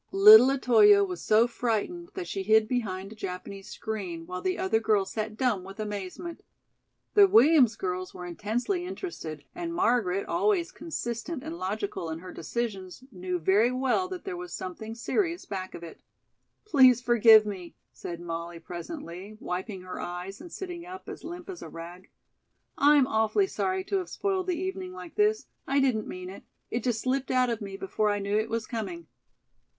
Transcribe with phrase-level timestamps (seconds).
[0.11, 4.79] Little Otoyo was so frightened that she hid behind a Japanese screen, while the other
[4.79, 6.41] girls sat dumb with amazement.
[7.13, 13.03] The Williams girls were intensely interested, and Margaret, always consistent and logical in her decisions,
[13.11, 16.01] knew very well that there was something serious back of it.
[16.65, 21.61] "Please forgive me," said Molly presently, wiping her eyes and sitting up as limp as
[21.61, 22.09] a rag.
[22.75, 25.45] "I'm awfully sorry to have spoiled the evening like this.
[25.67, 26.41] I didn't mean it.
[26.71, 29.05] It just slipped out of me before I knew it was coming."